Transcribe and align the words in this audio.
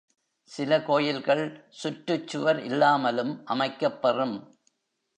சில 0.43 0.83
கோயில்கள் 0.83 1.65
சுற்றுச் 1.69 2.27
சுவர் 2.27 2.59
இல்லாமலும் 2.59 3.45
அமைக்கப் 3.45 4.01
பெறும். 4.01 4.57